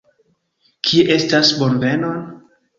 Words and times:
Kie 0.87 1.05
estas 1.17 1.53
bonvenon? 1.61 2.21